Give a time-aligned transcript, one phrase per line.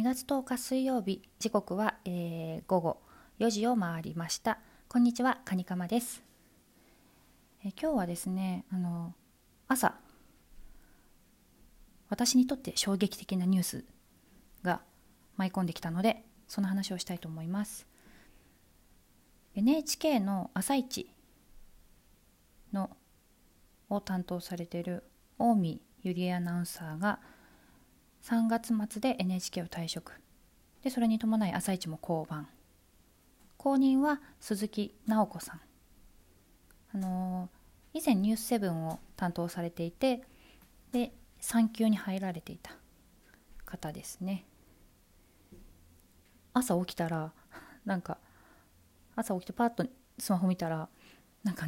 [0.00, 3.02] 2月10日水曜日時刻は、えー、午後
[3.38, 4.58] 4時を回りました。
[4.88, 6.22] こんにちはカニカマです、
[7.66, 9.12] えー、今日はですねあの
[9.68, 9.96] 朝
[12.08, 13.84] 私にとって衝撃的なニュース
[14.62, 14.80] が
[15.36, 17.86] 舞い込んできたのでその話をしたいと思います。
[19.54, 21.10] NHK の「朝一
[22.72, 22.96] の
[23.90, 25.04] を担当されている
[25.36, 27.20] 近江ゆりえアナウンサーが
[28.22, 30.12] 3月末で NHK を退職。
[30.82, 32.48] でそれに伴い朝一も降板。
[33.58, 35.60] 後任は鈴木直子さん。
[36.94, 40.22] あのー、以前「ニュースセブンを担当されていて
[40.92, 42.72] で産休に入られていた
[43.64, 44.44] 方ですね。
[46.52, 47.32] 朝起きたら
[47.84, 48.18] なんか
[49.14, 49.86] 朝起きてパッと
[50.18, 50.88] スマホ見たら
[51.44, 51.66] なんか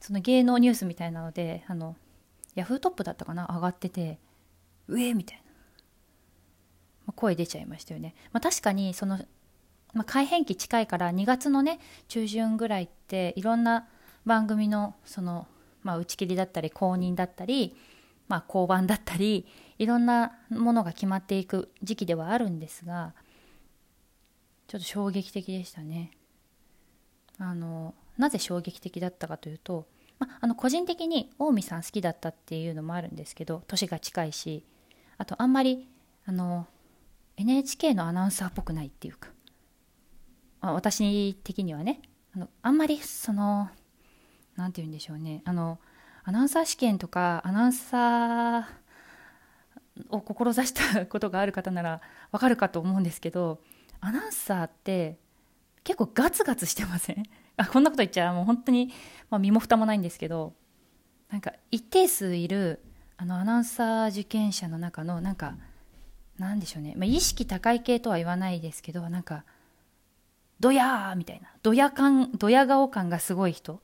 [0.00, 1.96] その芸能ニュースみたいなのであの
[2.54, 4.18] ヤフートップだったかな上がってて
[4.88, 5.47] 「うえ!」みたいな、
[7.12, 9.18] 声出ちゃいましたよね、まあ、確かにその、
[9.94, 13.88] まあ、改編期近いから2月のね中旬ぐらいっていろんな
[14.26, 15.46] 番組のその、
[15.82, 17.76] まあ、打ち切りだったり公認だったり、
[18.28, 19.46] まあ、降板だったり
[19.78, 23.14] いろんなものが決まっていく時期ではあるんですが
[24.66, 26.10] ちょっと衝撃的でしたね。
[27.38, 29.86] あのなぜ衝撃的だったかというと、
[30.18, 34.64] まあ、の個人的に近江さん好きだったっていうのもあるんですけど年が近いし
[35.16, 35.88] あとあんまり
[36.26, 36.66] あの
[37.38, 39.30] NHK のアナウンサーっぽくないっていうか、
[40.60, 42.02] まあ、私的にはね。
[42.34, 43.70] あのあんまりその
[44.56, 45.42] 何て言うんでしょうね。
[45.44, 45.78] あの
[46.24, 48.64] アナウンサー試験とかアナウンサー
[50.10, 52.00] を志したことがある方なら
[52.32, 53.60] わかるかと思うんですけど
[54.00, 55.18] アナウンサーって
[55.84, 57.22] 結構ガツガツしてません？
[57.56, 58.92] あこんなこと言っちゃもう本当に、
[59.30, 60.54] まあ、身も蓋もないんですけど
[61.30, 62.82] なんか一定数いる
[63.16, 65.56] あのアナウンサー受験者の中のなんか
[66.38, 69.44] なんでしょうね、まあ、意識高い系とは言わないですけどなんか
[70.60, 71.48] ドヤーみたいな。
[71.62, 73.80] ドヤ感ドヤ顔感がすごい人。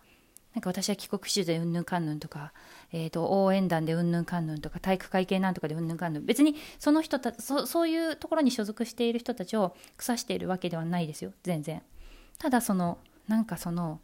[0.55, 2.53] なんか私は帰国子女でうんぬんかんぬんとか、
[2.93, 6.27] えーと、応援団でうんぬんかんぬんとか体育会系なんとかでうんぬんかんぬん。
[6.27, 11.33] 別にその人たそそういうところに所属している人たちを腐しているわけではないですよ。
[11.43, 11.83] 全然。
[12.39, 12.99] ただその
[13.29, 14.01] なんかその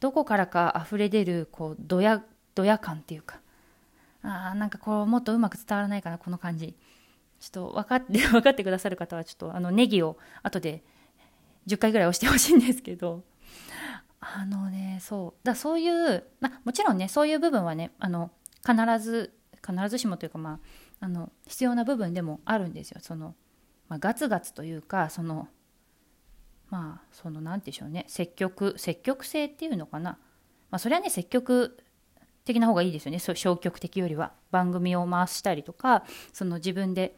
[0.00, 2.22] どこからか溢れ出るこうドヤ
[2.54, 3.40] ドヤ感っていうか。
[4.24, 6.76] あーなんかこうもっとうまく伝わらないかなこの感じ。
[7.42, 10.84] ちょっと分かって 分かってくださる方はちょっとあのネギを後で
[11.66, 13.24] 10回ぐらい押してほしいんですけど。
[14.20, 15.44] あのねそう。
[15.44, 18.30] だそういう、まもちろんねそういう部分はねあの
[18.64, 19.34] 必ず
[19.66, 20.60] 必ずしもというかま
[21.00, 23.00] ああの必要な部分でもあるんですよ。
[23.02, 23.34] その、
[23.88, 25.48] まあ、ガツガツというかその
[26.70, 28.04] まあその何て言うんでしょうね。
[28.06, 30.12] 積極積極性っていうのかな、
[30.70, 31.76] まあ、それはね積極
[32.44, 33.18] 的な方がいいですよね。
[33.18, 34.32] 消極的よりは。
[34.52, 37.16] 番組を回したりとかその自分で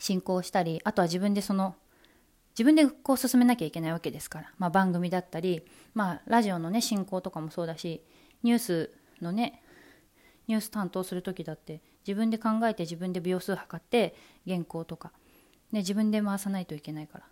[0.00, 1.76] 進行したりあとは自分でその
[2.52, 5.62] 自分でこう進めなきゃいけないわけですから、まあ、番組だったり、
[5.94, 8.02] まあ、ラジオのね進行とかもそうだし
[8.42, 8.90] ニュース
[9.22, 9.62] のね
[10.48, 14.16] ニュース担当する時だって自分で考えて自分で秒数測って
[14.48, 15.12] 原稿とか、
[15.70, 17.24] ね、自分で回さないといけないから。
[17.24, 17.28] っ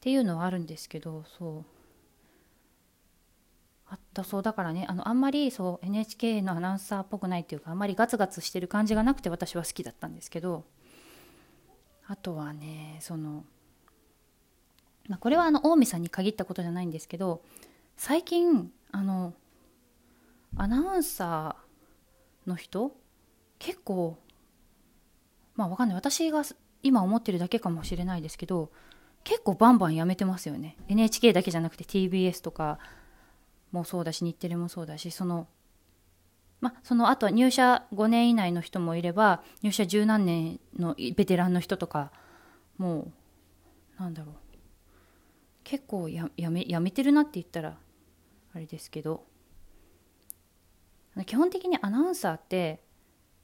[0.00, 1.73] ていうのはあるんですけどそう。
[4.14, 10.64] あったそうだからねあのあんまりそう NHK のアナウンサーっぽくないっていうかあんまりガツガツしてる感じがなくて私は好きだったんですけど
[12.06, 13.44] あとはねその、
[15.08, 17.42] まあ、これはあの近江さんに限ったことじゃないんですけど
[17.96, 19.34] 最近あの
[20.56, 22.92] アナウンサーの人
[23.58, 24.18] 結構
[25.56, 25.96] まあわかんない。
[25.96, 26.42] 私が
[26.82, 28.70] 今思ってるだけかもしれないですけど
[29.22, 30.76] 結構バンバンやめてますよね。
[30.88, 32.78] NHK だけじゃなくて TBS とか
[33.74, 35.48] もそうだし日テレもそうだしその
[36.60, 42.12] まそのあと入社5年以内の人もいれば入社十何年のベテランの人とか
[42.78, 43.08] も
[43.98, 44.34] うなんだろう。
[45.64, 47.76] 結構ややめやめてるなって言ったら
[48.54, 49.24] あれですけど。
[51.26, 52.80] 基本的にアナウンサーって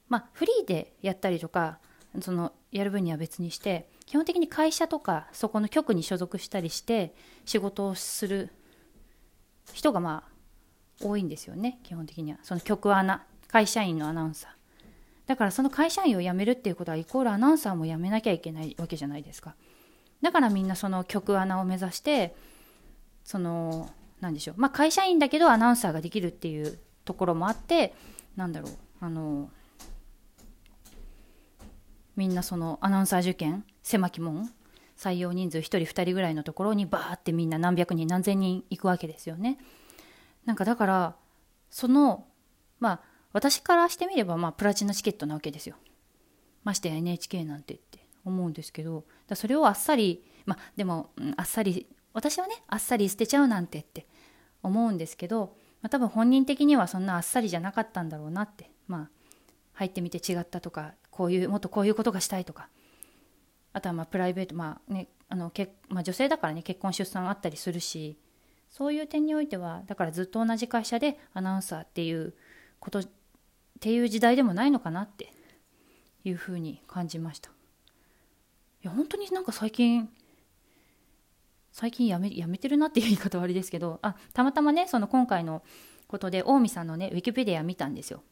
[0.09, 1.79] まあフリーでやったりとか
[2.21, 8.51] そのやる分には別にして基本的に会社とかそこの局に所属したりして仕事をする
[9.73, 12.39] 人がまあ多いんですよね基本的には。
[12.43, 14.51] その局アナ会社員のアナウンサー。
[15.27, 19.55] だからその会社員を辞めるっていうことはイコールアナウンサーも辞めなきゃいけないわけじゃないですか。
[20.23, 22.35] だからみんなその局アナを目指して
[23.25, 23.89] その
[24.21, 24.61] 何でしょう。
[24.61, 27.95] まあ会社員だけどアナウンサーができるっていうところもあって
[28.37, 28.73] なんだろう。
[29.01, 29.51] あの
[32.17, 34.51] みんなそのアナウンサー受験狭き門
[35.01, 39.57] 採用人数1人2人ぐらいのところにバーってみんな何百人何千人行くわけですよね。
[40.45, 41.17] なんかだから
[41.71, 42.27] その
[42.81, 43.01] まあ
[43.33, 45.77] 私からしてみればまあプラチナチケットなわけですよ。
[46.65, 54.07] ましてや NHK なんてって思うんですけどだそれをあっさりまあでも、あっさり私はねあっさり捨てちゃうなんてって
[54.63, 59.11] 思うんですけど、まあ、多分本人的にはそんなあっさりじゃなかったんだろうなってまあ
[59.73, 62.69] 入ってみて違ったとかこういうもっとこういうことがしたいとか
[63.73, 68.19] あとはまあプライベートまあねあのけ、まあ、女性だからね結婚出産あったりするし
[68.69, 72.35] そういう点においてはだからずっと同じ会社でアナウンサーっていう
[72.79, 73.05] ことっ
[73.81, 75.33] ていう時代でもないのかなって
[76.25, 77.51] いうふうに感じました。
[78.83, 80.09] いや本当になんか最近
[81.73, 85.63] 最近やめやめてるなっていう言い方はあれですけどあたまたまねその今回の
[86.09, 88.23] ことで近江さんのねウィキペディア見たんですよ。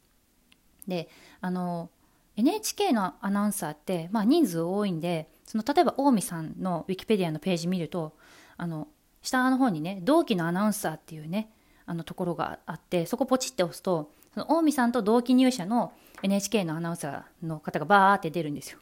[0.86, 1.08] で
[1.40, 1.90] あの
[2.38, 8.16] NHK のアナウンサーって、まあ、人数多いんでその例えば近江さんのウィキペディアのページ見ると
[8.56, 8.86] あの
[9.22, 11.50] 下の方にね同期のアナウンサーっていうね
[11.84, 15.92] あのところがあってそこポチって押すとその近江さんと同期入社の
[16.22, 18.78] NHK のアナウンサーの方がバーって出るんですよ。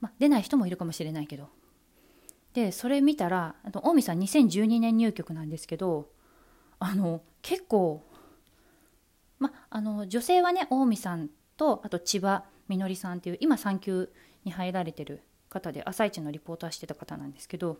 [0.00, 1.48] まあ、出ない人もいるかもしれないけど。
[2.52, 6.08] でそれ見たら近江さん2012年入局なんですけど
[6.78, 8.02] あの結構、
[9.38, 14.12] まあの女性はね近江さんとあと千葉みのりさんっていう今産休
[14.44, 17.78] に入られてる方で朝一のリポーターしてた方なんですけど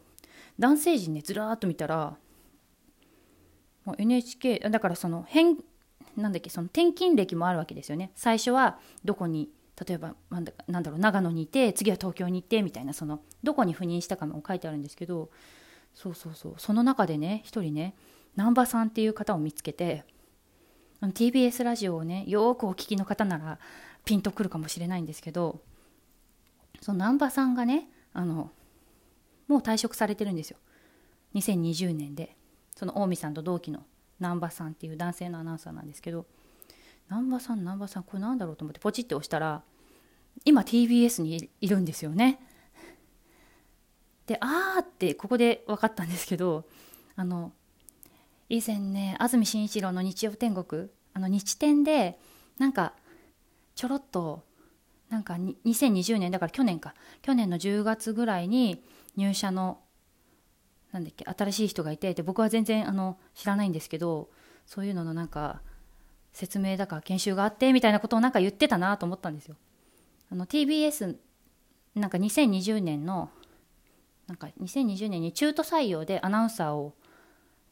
[0.59, 2.17] 男性陣ねずらーっと見たら
[3.85, 5.57] もう NHK だからその変
[6.17, 8.11] なんだっけその転勤歴もあるわけですよね。
[8.15, 9.51] 最初はどこに
[9.87, 15.31] 例えばなんだなんだろう長野にいて次は東京に行ってみたいなそのどこに赴任したかも書いてあるんですけど
[15.95, 17.95] そうそうそうその中でね一人ね
[18.37, 20.05] 難波さんっていう方を見つけて
[21.03, 23.59] TBS ラジオをねよくお聞きの方なら
[24.07, 25.61] ピンとくるかもしれないんですけど
[26.81, 28.51] その難波さんがねあの
[29.49, 30.57] もう退職されてるんですよ。
[31.35, 32.37] 2020年で。
[32.77, 33.85] その近江さんと同期の
[34.21, 36.27] 難波さんっていう男性のアナウンサーなんですけど
[37.09, 39.63] 難波さん難波さんこれなんだろうと思ってポチって押したら
[40.45, 42.39] 今 TBS にいるんですよね。
[44.27, 46.67] であーってここで分かったんですけど
[47.15, 47.53] あの
[48.49, 52.19] 以前ね安住紳一郎の日曜天国あの日天で
[52.59, 52.93] なんか
[53.77, 54.43] ちょろっと
[55.09, 58.83] なんか2020年だから去年か去年の10月ぐらいに
[59.17, 59.79] 入社の
[60.91, 64.31] なんだっけ新しい人がいてで僕は全然あの知らないんですけど
[64.67, 65.61] そういうののなんか
[66.33, 69.57] 説明だか研修があってみたいなことをなんか言ってたなと思ったんですよ。
[70.33, 71.17] あの TBS
[71.95, 73.31] なんか2020年の
[74.27, 76.95] なんか2020年に中途採用でアナウンサーを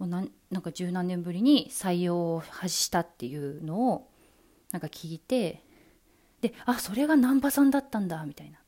[0.00, 4.08] なんなんか十何年ぶりに採用をしたっていうのを
[4.70, 5.63] なんか聞いて
[6.44, 8.58] であそれが難波さんだったんだみたいな。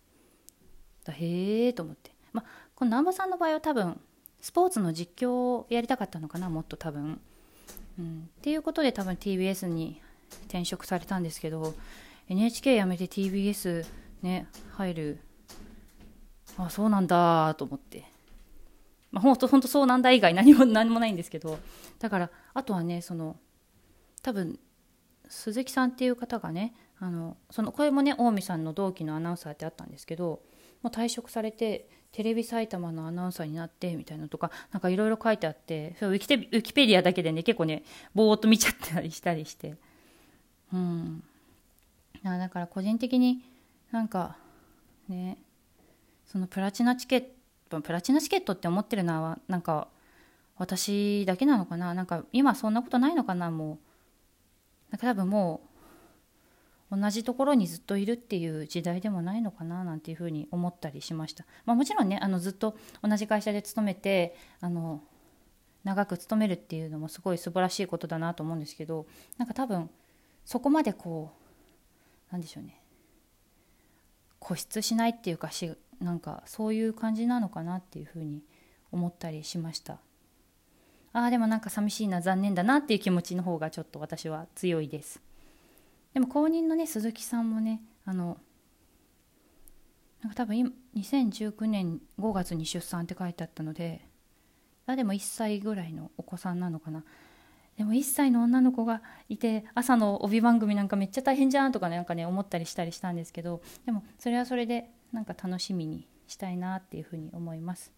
[1.05, 2.11] だへえと思って。
[2.33, 2.43] ま
[2.75, 4.01] この難波さんの場合は多分
[4.41, 7.21] スポーツの実況をやりたかったのかなもっと多分、
[7.99, 10.01] うん、っていうことで多分 TBS に
[10.47, 11.75] 転職されたんですけど
[12.31, 13.85] NHK 辞めて TBS
[14.23, 15.19] ね入る。
[16.57, 18.05] あそうなんだと思って。
[19.11, 21.59] まあ本当本当そうなんだ以外何も何もないんですけど。
[21.99, 23.37] だからあとはねその
[24.23, 24.59] 多分
[25.29, 30.41] 鈴木さんっていう方がねあのそのこれもね近江さんの同期のアナウンサーってあったんですけど
[30.83, 37.83] もう退職されてテレビ埼玉のアナウンサーになってみたいなとかなんかいろいろ書いてあってそうウィキテウィキペディアだけでね結構ね
[38.15, 39.75] ぼーっと見ちゃったりしたりして
[40.73, 41.23] うん
[42.25, 43.43] だから個人的に
[43.93, 44.37] なんか
[45.09, 45.39] ね
[46.27, 47.25] そのプラチナチケッ
[47.69, 49.89] トプラチナチケットって思ってるのはなんか
[50.59, 51.93] 私だけなのかな？
[51.93, 53.51] なんか今そんなことないのかな？
[53.51, 53.79] もう。
[54.91, 55.69] なんか多分もう
[56.91, 65.03] 同じところにずっといるっていう時代でもないのかななんていうふうに思ったりしました、まあ、もちろんねあのずっと同じ会社で勤めてあの
[65.83, 69.07] 長く勤めるっていうのもすごい素晴らしいことだなと思うんですけど
[69.39, 69.91] なんか多分
[70.45, 71.33] そこまでこ
[72.31, 72.81] うなんでしょうね。
[74.41, 78.43] 固執しないっていうかしなんかそういう感じなのかなっていうふうに
[78.93, 79.99] 思ったりしました。
[81.13, 85.26] ああでもなんか寂しいな残念だなっていう気持ちの方がちょっと私は強いです。
[86.17, 88.39] でも公認のね鈴木さんもねあの
[90.23, 94.01] なんか多分2019年5月に出産って書いてあったので
[94.87, 97.05] あでも1歳ぐらいのお子さんなのかな。
[97.77, 107.93] でも1歳の女の子がいて朝の帯番組なんかめっちゃ大変じゃんとかねなんかね思ったりしたりしたんですけどでもそれはそれでなんか楽しみにしたいなっていうふうに思います。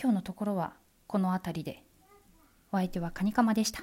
[0.00, 0.72] 今日のところは
[1.06, 1.82] この辺りで
[2.72, 3.82] お相手はカニカマでした。